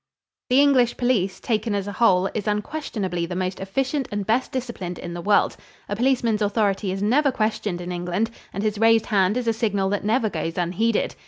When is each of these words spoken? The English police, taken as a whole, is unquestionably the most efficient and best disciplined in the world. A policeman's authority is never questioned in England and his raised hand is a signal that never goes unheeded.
The 0.49 0.59
English 0.59 0.97
police, 0.97 1.39
taken 1.39 1.75
as 1.75 1.85
a 1.85 1.91
whole, 1.91 2.27
is 2.33 2.47
unquestionably 2.47 3.27
the 3.27 3.35
most 3.35 3.59
efficient 3.59 4.07
and 4.11 4.25
best 4.25 4.51
disciplined 4.51 4.97
in 4.97 5.13
the 5.13 5.21
world. 5.21 5.55
A 5.87 5.95
policeman's 5.95 6.41
authority 6.41 6.91
is 6.91 7.03
never 7.03 7.31
questioned 7.31 7.81
in 7.81 7.91
England 7.91 8.31
and 8.51 8.63
his 8.63 8.79
raised 8.79 9.05
hand 9.05 9.37
is 9.37 9.47
a 9.47 9.53
signal 9.53 9.89
that 9.89 10.03
never 10.03 10.27
goes 10.27 10.57
unheeded. 10.57 11.13